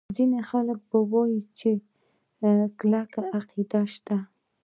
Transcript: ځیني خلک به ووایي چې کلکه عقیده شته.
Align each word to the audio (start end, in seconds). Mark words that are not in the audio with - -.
ځیني 0.15 0.41
خلک 0.49 0.77
به 0.89 0.97
ووایي 1.03 1.41
چې 1.59 1.69
کلکه 2.79 3.21
عقیده 3.37 3.81
شته. 3.93 4.17